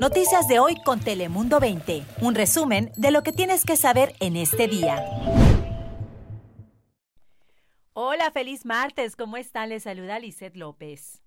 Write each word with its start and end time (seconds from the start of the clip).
Noticias 0.00 0.46
de 0.46 0.58
hoy 0.58 0.76
con 0.84 1.00
Telemundo 1.00 1.58
20. 1.58 2.02
Un 2.20 2.34
resumen 2.34 2.92
de 2.96 3.10
lo 3.10 3.22
que 3.22 3.32
tienes 3.32 3.64
que 3.64 3.76
saber 3.76 4.14
en 4.20 4.36
este 4.36 4.68
día. 4.68 5.02
Hola, 7.94 8.30
feliz 8.30 8.66
martes. 8.66 9.16
¿Cómo 9.16 9.38
están? 9.38 9.70
Les 9.70 9.84
saluda 9.84 10.18
Lizeth 10.18 10.54
López. 10.54 11.22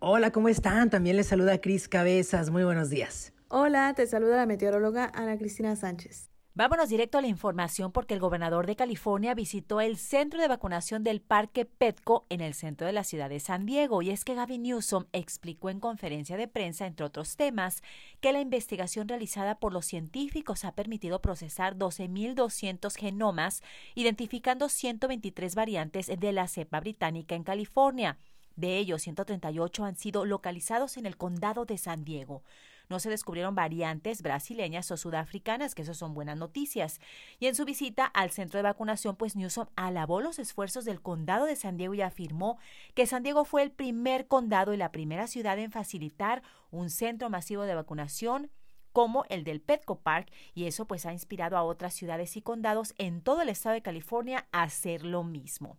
Hola, 0.00 0.32
¿cómo 0.32 0.48
están? 0.48 0.90
También 0.90 1.16
les 1.16 1.28
saluda 1.28 1.60
Cris 1.60 1.88
Cabezas. 1.88 2.50
Muy 2.50 2.64
buenos 2.64 2.90
días. 2.90 3.32
Hola, 3.48 3.94
te 3.94 4.06
saluda 4.08 4.36
la 4.38 4.46
meteoróloga 4.46 5.12
Ana 5.14 5.38
Cristina 5.38 5.76
Sánchez. 5.76 6.33
Vámonos 6.56 6.88
directo 6.88 7.18
a 7.18 7.20
la 7.20 7.26
información 7.26 7.90
porque 7.90 8.14
el 8.14 8.20
gobernador 8.20 8.68
de 8.68 8.76
California 8.76 9.34
visitó 9.34 9.80
el 9.80 9.96
centro 9.96 10.40
de 10.40 10.46
vacunación 10.46 11.02
del 11.02 11.20
Parque 11.20 11.64
Petco 11.64 12.26
en 12.28 12.40
el 12.40 12.54
centro 12.54 12.86
de 12.86 12.92
la 12.92 13.02
ciudad 13.02 13.28
de 13.28 13.40
San 13.40 13.66
Diego. 13.66 14.02
Y 14.02 14.10
es 14.10 14.24
que 14.24 14.36
Gavin 14.36 14.62
Newsom 14.62 15.06
explicó 15.12 15.68
en 15.68 15.80
conferencia 15.80 16.36
de 16.36 16.46
prensa, 16.46 16.86
entre 16.86 17.06
otros 17.06 17.34
temas, 17.34 17.82
que 18.20 18.32
la 18.32 18.40
investigación 18.40 19.08
realizada 19.08 19.58
por 19.58 19.72
los 19.72 19.84
científicos 19.84 20.64
ha 20.64 20.76
permitido 20.76 21.20
procesar 21.20 21.74
12.200 21.74 22.94
genomas, 22.96 23.60
identificando 23.96 24.68
123 24.68 25.56
variantes 25.56 26.06
de 26.06 26.32
la 26.32 26.46
cepa 26.46 26.78
británica 26.78 27.34
en 27.34 27.42
California. 27.42 28.16
De 28.54 28.78
ellos, 28.78 29.02
138 29.02 29.84
han 29.84 29.96
sido 29.96 30.24
localizados 30.24 30.98
en 30.98 31.06
el 31.06 31.16
condado 31.16 31.64
de 31.64 31.78
San 31.78 32.04
Diego. 32.04 32.44
No 32.88 32.98
se 33.00 33.10
descubrieron 33.10 33.54
variantes 33.54 34.22
brasileñas 34.22 34.90
o 34.90 34.96
sudafricanas, 34.96 35.74
que 35.74 35.82
eso 35.82 35.94
son 35.94 36.14
buenas 36.14 36.36
noticias. 36.36 37.00
Y 37.38 37.46
en 37.46 37.54
su 37.54 37.64
visita 37.64 38.04
al 38.06 38.30
centro 38.30 38.58
de 38.58 38.64
vacunación, 38.64 39.16
pues 39.16 39.36
Newsom 39.36 39.68
alabó 39.76 40.20
los 40.20 40.38
esfuerzos 40.38 40.84
del 40.84 41.00
condado 41.00 41.46
de 41.46 41.56
San 41.56 41.76
Diego 41.76 41.94
y 41.94 42.02
afirmó 42.02 42.58
que 42.94 43.06
San 43.06 43.22
Diego 43.22 43.44
fue 43.44 43.62
el 43.62 43.70
primer 43.70 44.26
condado 44.28 44.72
y 44.72 44.76
la 44.76 44.92
primera 44.92 45.26
ciudad 45.26 45.58
en 45.58 45.72
facilitar 45.72 46.42
un 46.70 46.90
centro 46.90 47.30
masivo 47.30 47.62
de 47.62 47.74
vacunación 47.74 48.50
como 48.94 49.24
el 49.28 49.42
del 49.42 49.60
Petco 49.60 49.98
Park 49.98 50.30
y 50.54 50.66
eso 50.66 50.86
pues 50.86 51.04
ha 51.04 51.12
inspirado 51.12 51.56
a 51.56 51.64
otras 51.64 51.94
ciudades 51.94 52.36
y 52.36 52.42
condados 52.42 52.94
en 52.96 53.22
todo 53.22 53.42
el 53.42 53.48
estado 53.48 53.74
de 53.74 53.82
California 53.82 54.46
a 54.52 54.62
hacer 54.62 55.04
lo 55.04 55.24
mismo. 55.24 55.78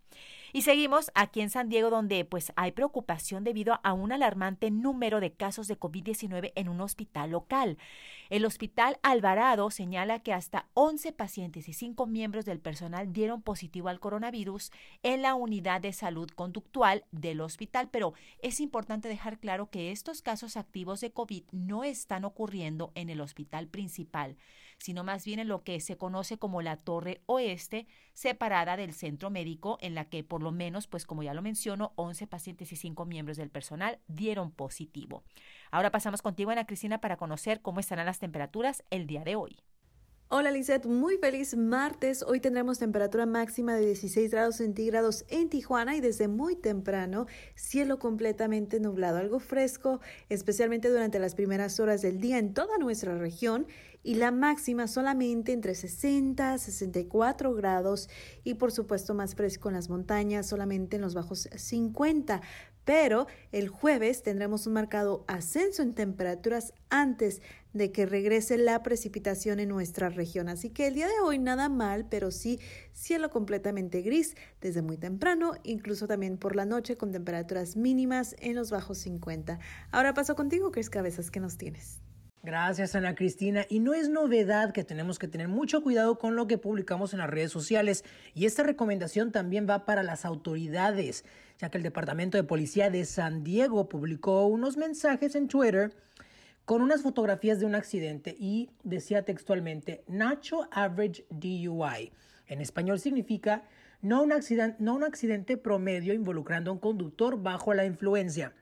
Y 0.55 0.61
seguimos 0.61 1.11
aquí 1.15 1.41
en 1.41 1.49
San 1.49 1.67
Diego, 1.67 1.89
donde 1.89 2.23
pues 2.23 2.53
hay 2.55 2.71
preocupación 2.71 3.43
debido 3.43 3.81
a 3.83 3.91
un 3.91 4.13
alarmante 4.13 4.71
número 4.71 5.19
de 5.19 5.33
casos 5.33 5.67
de 5.67 5.77
COVID-19 5.77 6.53
en 6.55 6.69
un 6.69 6.79
hospital 6.79 7.31
local. 7.31 7.77
El 8.29 8.45
hospital 8.45 8.97
Alvarado 9.03 9.69
señala 9.69 10.19
que 10.19 10.31
hasta 10.31 10.69
11 10.73 11.11
pacientes 11.11 11.67
y 11.67 11.73
5 11.73 12.07
miembros 12.07 12.45
del 12.45 12.61
personal 12.61 13.11
dieron 13.11 13.41
positivo 13.41 13.89
al 13.89 13.99
coronavirus 13.99 14.71
en 15.03 15.23
la 15.23 15.35
unidad 15.35 15.81
de 15.81 15.91
salud 15.91 16.29
conductual 16.29 17.03
del 17.11 17.41
hospital, 17.41 17.89
pero 17.91 18.13
es 18.41 18.61
importante 18.61 19.09
dejar 19.09 19.39
claro 19.39 19.69
que 19.69 19.91
estos 19.91 20.21
casos 20.21 20.55
activos 20.55 21.01
de 21.01 21.11
COVID 21.11 21.43
no 21.51 21.83
están 21.83 22.23
ocurriendo 22.23 22.93
en 22.95 23.09
el 23.09 23.19
hospital 23.19 23.67
principal 23.67 24.37
sino 24.77 25.03
más 25.03 25.25
bien 25.25 25.39
en 25.39 25.47
lo 25.47 25.63
que 25.63 25.79
se 25.79 25.97
conoce 25.97 26.37
como 26.37 26.61
la 26.61 26.77
Torre 26.77 27.21
Oeste, 27.25 27.87
separada 28.13 28.77
del 28.77 28.93
centro 28.93 29.29
médico, 29.29 29.77
en 29.81 29.95
la 29.95 30.05
que 30.05 30.23
por 30.23 30.41
lo 30.41 30.51
menos, 30.51 30.87
pues 30.87 31.05
como 31.05 31.23
ya 31.23 31.33
lo 31.33 31.41
menciono, 31.41 31.93
11 31.95 32.27
pacientes 32.27 32.71
y 32.71 32.75
5 32.75 33.05
miembros 33.05 33.37
del 33.37 33.49
personal 33.49 33.99
dieron 34.07 34.51
positivo. 34.51 35.23
Ahora 35.71 35.91
pasamos 35.91 36.21
contigo, 36.21 36.51
Ana 36.51 36.65
Cristina, 36.65 37.01
para 37.01 37.17
conocer 37.17 37.61
cómo 37.61 37.79
estarán 37.79 38.05
las 38.05 38.19
temperaturas 38.19 38.83
el 38.89 39.07
día 39.07 39.23
de 39.23 39.35
hoy. 39.35 39.57
Hola 40.27 40.49
Lizette, 40.49 40.87
muy 40.87 41.17
feliz 41.17 41.55
martes. 41.55 42.23
Hoy 42.23 42.39
tendremos 42.39 42.79
temperatura 42.79 43.27
máxima 43.27 43.75
de 43.75 43.85
16 43.85 44.31
grados 44.31 44.55
centígrados 44.55 45.23
en 45.29 45.49
Tijuana 45.49 45.95
y 45.95 46.01
desde 46.01 46.27
muy 46.27 46.55
temprano 46.55 47.27
cielo 47.53 47.99
completamente 47.99 48.79
nublado, 48.79 49.19
algo 49.19 49.39
fresco, 49.39 50.01
especialmente 50.29 50.89
durante 50.89 51.19
las 51.19 51.35
primeras 51.35 51.79
horas 51.79 52.01
del 52.01 52.19
día 52.19 52.39
en 52.39 52.55
toda 52.55 52.79
nuestra 52.79 53.15
región 53.19 53.67
y 54.05 54.15
la 54.15 54.29
máxima 54.31 54.87
solamente 54.87 55.51
entre 55.51 55.73
60 55.73 56.53
a 56.53 56.57
64 56.59 57.55
grados 57.55 58.07
y 58.43 58.53
por 58.53 58.71
supuesto 58.71 59.15
más 59.15 59.33
fresco 59.33 59.67
en 59.67 59.75
las 59.75 59.89
montañas, 59.89 60.45
solamente 60.45 60.97
en 60.97 61.01
los 61.01 61.15
bajos 61.15 61.49
50. 61.53 62.41
Pero 62.85 63.25
el 63.51 63.67
jueves 63.67 64.21
tendremos 64.21 64.67
un 64.67 64.73
marcado 64.73 65.25
ascenso 65.27 65.81
en 65.81 65.95
temperaturas 65.95 66.71
antes 66.91 67.41
de 67.73 67.91
que 67.91 68.05
regrese 68.05 68.59
la 68.59 68.83
precipitación 68.83 69.59
en 69.59 69.69
nuestra 69.69 70.09
región. 70.09 70.49
Así 70.49 70.69
que 70.69 70.85
el 70.85 70.93
día 70.93 71.07
de 71.07 71.19
hoy 71.23 71.39
nada 71.39 71.67
mal, 71.67 72.07
pero 72.07 72.29
sí 72.29 72.59
cielo 72.93 73.31
completamente 73.31 74.03
gris 74.03 74.35
desde 74.61 74.83
muy 74.83 74.97
temprano, 74.97 75.53
incluso 75.63 76.05
también 76.05 76.37
por 76.37 76.55
la 76.55 76.65
noche 76.65 76.95
con 76.95 77.11
temperaturas 77.11 77.75
mínimas 77.75 78.35
en 78.37 78.55
los 78.55 78.69
bajos 78.69 78.99
50. 78.99 79.57
Ahora 79.91 80.13
paso 80.13 80.35
contigo, 80.35 80.71
Cris 80.71 80.91
Cabezas, 80.91 81.31
¿qué 81.31 81.39
nos 81.39 81.57
tienes? 81.57 82.04
Gracias, 82.45 82.93
Ana 82.93 83.15
Cristina. 83.15 83.65
Y 83.69 83.79
no 83.79 83.95
es 83.95 84.07
novedad 84.07 84.71
que 84.71 84.83
tenemos 84.83 85.17
que 85.17 85.27
tener 85.27 85.47
mucho 85.47 85.81
cuidado 85.81 86.19
con 86.19 86.35
lo 86.35 86.45
que 86.45 86.59
publicamos 86.59 87.11
en 87.11 87.17
las 87.17 87.29
redes 87.31 87.51
sociales. 87.51 88.05
Y 88.35 88.45
esta 88.45 88.61
recomendación 88.61 89.31
también 89.31 89.65
va 89.67 89.83
para 89.83 90.03
las 90.03 90.25
autoridades, 90.25 91.25
ya 91.57 91.71
que 91.71 91.79
el 91.79 91.83
Departamento 91.83 92.37
de 92.37 92.43
Policía 92.43 92.91
de 92.91 93.03
San 93.05 93.43
Diego 93.43 93.89
publicó 93.89 94.45
unos 94.45 94.77
mensajes 94.77 95.33
en 95.33 95.47
Twitter 95.47 95.91
con 96.65 96.83
unas 96.83 97.01
fotografías 97.01 97.59
de 97.59 97.65
un 97.65 97.73
accidente 97.73 98.35
y 98.37 98.69
decía 98.83 99.25
textualmente 99.25 100.03
Nacho 100.07 100.67
Average 100.69 101.25
DUI. 101.31 102.11
En 102.45 102.61
español 102.61 102.99
significa 102.99 103.63
no 104.03 104.21
un, 104.21 104.31
accidente, 104.31 104.77
no 104.77 104.93
un 104.93 105.03
accidente 105.03 105.57
promedio 105.57 106.13
involucrando 106.13 106.69
a 106.69 106.75
un 106.75 106.79
conductor 106.79 107.41
bajo 107.41 107.73
la 107.73 107.85
influencia. 107.85 108.53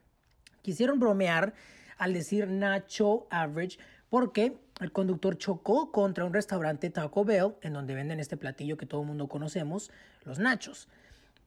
Quisieron 0.62 1.02
bromear 1.02 1.54
al 2.04 2.14
decir 2.14 2.50
Nacho 2.50 3.28
Average 3.30 3.78
porque 4.10 4.58
el 4.82 4.92
conductor 4.92 5.38
chocó 5.38 5.90
contra 5.90 6.26
un 6.26 6.34
restaurante 6.34 6.90
Taco 6.90 7.24
Bell 7.24 7.54
en 7.62 7.72
donde 7.72 7.96
venden 7.96 8.20
este 8.20 8.36
platillo 8.36 8.76
que 8.76 8.86
todo 8.86 9.02
el 9.02 9.08
mundo 9.08 9.30
conocemos, 9.30 9.90
los 10.26 10.38
nachos. 10.38 10.90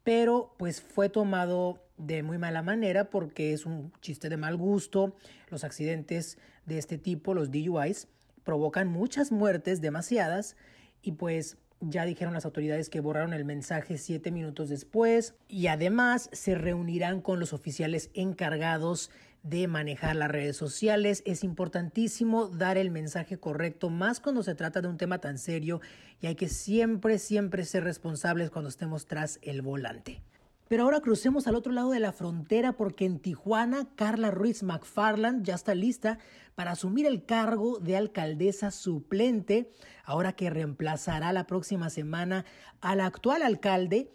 Pero 0.02 0.54
pues 0.56 0.80
fue 0.80 1.10
tomado 1.10 1.78
de 1.98 2.22
muy 2.22 2.38
mala 2.38 2.62
manera 2.62 3.10
porque 3.10 3.52
es 3.52 3.66
un 3.66 3.92
chiste 4.00 4.30
de 4.30 4.38
mal 4.38 4.56
gusto. 4.56 5.14
Los 5.50 5.62
accidentes 5.62 6.38
de 6.64 6.78
este 6.78 6.96
tipo, 6.96 7.34
los 7.34 7.50
DUIs, 7.50 8.08
provocan 8.42 8.88
muchas 8.88 9.32
muertes, 9.32 9.82
demasiadas, 9.82 10.56
y 11.02 11.12
pues 11.12 11.58
ya 11.80 12.06
dijeron 12.06 12.32
las 12.32 12.46
autoridades 12.46 12.88
que 12.88 13.00
borraron 13.00 13.34
el 13.34 13.44
mensaje 13.44 13.98
siete 13.98 14.30
minutos 14.30 14.70
después 14.70 15.34
y 15.48 15.66
además 15.66 16.30
se 16.32 16.54
reunirán 16.54 17.20
con 17.20 17.38
los 17.38 17.52
oficiales 17.52 18.10
encargados 18.14 19.10
de 19.48 19.68
manejar 19.68 20.16
las 20.16 20.30
redes 20.30 20.56
sociales. 20.56 21.22
Es 21.24 21.44
importantísimo 21.44 22.48
dar 22.48 22.76
el 22.78 22.90
mensaje 22.90 23.38
correcto, 23.38 23.90
más 23.90 24.20
cuando 24.20 24.42
se 24.42 24.54
trata 24.54 24.80
de 24.80 24.88
un 24.88 24.96
tema 24.96 25.18
tan 25.18 25.38
serio 25.38 25.80
y 26.20 26.26
hay 26.26 26.34
que 26.34 26.48
siempre, 26.48 27.18
siempre 27.18 27.64
ser 27.64 27.84
responsables 27.84 28.50
cuando 28.50 28.68
estemos 28.68 29.06
tras 29.06 29.38
el 29.42 29.62
volante. 29.62 30.22
Pero 30.68 30.82
ahora 30.82 31.00
crucemos 31.00 31.46
al 31.46 31.54
otro 31.54 31.72
lado 31.72 31.92
de 31.92 32.00
la 32.00 32.12
frontera 32.12 32.72
porque 32.72 33.04
en 33.04 33.20
Tijuana 33.20 33.86
Carla 33.94 34.32
Ruiz 34.32 34.64
McFarland 34.64 35.44
ya 35.44 35.54
está 35.54 35.76
lista 35.76 36.18
para 36.56 36.72
asumir 36.72 37.06
el 37.06 37.24
cargo 37.24 37.78
de 37.78 37.96
alcaldesa 37.96 38.72
suplente, 38.72 39.70
ahora 40.04 40.32
que 40.32 40.50
reemplazará 40.50 41.32
la 41.32 41.46
próxima 41.46 41.88
semana 41.88 42.44
al 42.80 43.00
actual 43.00 43.42
alcalde 43.42 44.10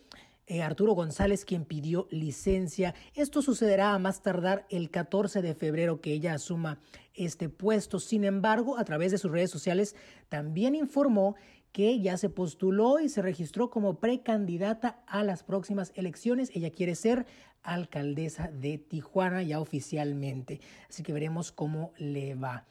eh, 0.51 0.61
Arturo 0.61 0.91
González 0.91 1.45
quien 1.45 1.63
pidió 1.63 2.09
licencia. 2.11 2.93
Esto 3.15 3.41
sucederá 3.41 3.93
a 3.93 3.99
más 3.99 4.21
tardar 4.21 4.65
el 4.69 4.89
14 4.89 5.41
de 5.41 5.55
febrero 5.55 6.01
que 6.01 6.11
ella 6.11 6.33
asuma 6.33 6.77
este 7.13 7.47
puesto. 7.47 8.01
Sin 8.01 8.25
embargo, 8.25 8.77
a 8.77 8.83
través 8.83 9.13
de 9.13 9.17
sus 9.17 9.31
redes 9.31 9.49
sociales 9.49 9.95
también 10.27 10.75
informó 10.75 11.35
que 11.71 12.01
ya 12.01 12.17
se 12.17 12.27
postuló 12.27 12.99
y 12.99 13.07
se 13.07 13.21
registró 13.21 13.69
como 13.69 14.01
precandidata 14.01 15.01
a 15.07 15.23
las 15.23 15.43
próximas 15.43 15.93
elecciones. 15.95 16.51
Ella 16.53 16.69
quiere 16.69 16.95
ser 16.95 17.25
alcaldesa 17.63 18.49
de 18.49 18.77
Tijuana 18.77 19.43
ya 19.43 19.61
oficialmente. 19.61 20.59
Así 20.89 21.01
que 21.01 21.13
veremos 21.13 21.53
cómo 21.53 21.93
le 21.97 22.35
va. 22.35 22.65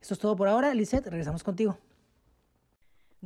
Esto 0.00 0.14
es 0.14 0.20
todo 0.20 0.36
por 0.36 0.48
ahora. 0.48 0.72
Lisette, 0.72 1.08
regresamos 1.08 1.42
contigo. 1.42 1.76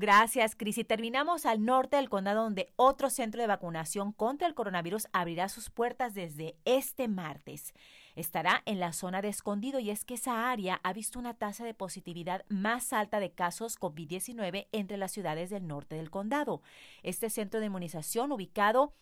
Gracias, 0.00 0.56
Cris. 0.56 0.78
Y 0.78 0.84
terminamos 0.84 1.44
al 1.44 1.62
norte 1.62 1.96
del 1.96 2.08
condado, 2.08 2.44
donde 2.44 2.72
otro 2.76 3.10
centro 3.10 3.42
de 3.42 3.46
vacunación 3.46 4.12
contra 4.12 4.48
el 4.48 4.54
coronavirus 4.54 5.08
abrirá 5.12 5.50
sus 5.50 5.68
puertas 5.68 6.14
desde 6.14 6.56
este 6.64 7.06
martes. 7.06 7.74
Estará 8.16 8.62
en 8.64 8.80
la 8.80 8.94
zona 8.94 9.20
de 9.20 9.28
escondido 9.28 9.78
y 9.78 9.90
es 9.90 10.06
que 10.06 10.14
esa 10.14 10.50
área 10.50 10.80
ha 10.84 10.94
visto 10.94 11.18
una 11.18 11.34
tasa 11.34 11.66
de 11.66 11.74
positividad 11.74 12.46
más 12.48 12.94
alta 12.94 13.20
de 13.20 13.32
casos 13.32 13.78
COVID-19 13.78 14.68
entre 14.72 14.96
las 14.96 15.12
ciudades 15.12 15.50
del 15.50 15.66
norte 15.66 15.96
del 15.96 16.10
condado. 16.10 16.62
Este 17.02 17.28
centro 17.28 17.60
de 17.60 17.66
inmunización 17.66 18.32
ubicado 18.32 18.94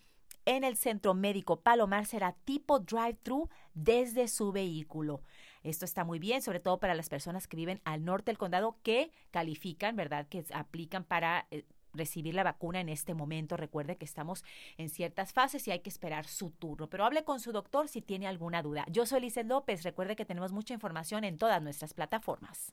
en 0.45 0.65
el 0.65 0.77
Centro 0.77 1.15
Médico 1.15 1.61
Palomar 1.61 2.07
será 2.07 2.33
tipo 2.45 2.81
drive-thru 2.81 3.49
desde 3.75 4.29
su 4.29 4.51
vehículo. 4.51 5.23
Esto 5.63 5.85
está 5.85 6.05
muy 6.05 6.19
bien, 6.19 6.41
sobre 6.41 6.61
todo 6.61 6.79
para 6.79 6.95
las 6.95 7.09
personas 7.09 7.47
que 7.47 7.57
viven 7.57 7.81
al 7.85 8.05
norte 8.05 8.31
del 8.31 8.39
condado 8.39 8.79
que 8.83 9.13
califican, 9.31 9.97
¿verdad? 9.97 10.27
Que 10.29 10.45
aplican 10.55 11.05
para 11.05 11.47
eh, 11.51 11.65
recibir 11.93 12.35
la 12.35 12.45
vacuna 12.45 12.81
en 12.81 12.89
este 12.89 13.13
momento. 13.15 13.57
Recuerde 13.57 13.97
que 13.97 14.05
estamos 14.05 14.45
en 14.79 14.89
ciertas 14.89 15.33
fases 15.33 15.67
y 15.69 15.71
hay 15.71 15.81
que 15.81 15.91
esperar 15.91 16.27
su 16.27 16.51
turno. 16.51 16.89
Pero 16.89 17.05
hable 17.05 17.25
con 17.25 17.41
su 17.41 17.53
doctor 17.53 17.89
si 17.89 18.01
tiene 18.01 18.27
alguna 18.27 18.63
duda. 18.63 18.87
Yo 18.91 19.05
soy 19.05 19.21
Liz 19.21 19.37
López. 19.45 19.83
Recuerde 19.83 20.17
que 20.17 20.25
tenemos 20.25 20.53
mucha 20.53 20.75
información 20.75 21.25
en 21.25 21.37
todas 21.37 21.63
nuestras 21.63 21.93
plataformas. 21.93 22.73